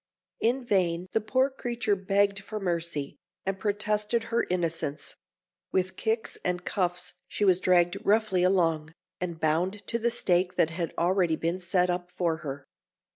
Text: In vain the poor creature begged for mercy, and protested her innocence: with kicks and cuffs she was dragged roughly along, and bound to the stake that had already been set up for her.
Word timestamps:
In 0.39 0.65
vain 0.65 1.09
the 1.11 1.21
poor 1.21 1.51
creature 1.51 1.95
begged 1.95 2.39
for 2.39 2.59
mercy, 2.59 3.19
and 3.45 3.59
protested 3.59 4.23
her 4.33 4.47
innocence: 4.49 5.15
with 5.71 5.95
kicks 5.95 6.39
and 6.43 6.65
cuffs 6.65 7.13
she 7.27 7.45
was 7.45 7.59
dragged 7.59 7.97
roughly 8.03 8.41
along, 8.41 8.95
and 9.19 9.39
bound 9.39 9.85
to 9.85 9.99
the 9.99 10.09
stake 10.09 10.55
that 10.55 10.71
had 10.71 10.91
already 10.97 11.35
been 11.35 11.59
set 11.59 11.91
up 11.91 12.09
for 12.09 12.37
her. 12.37 12.65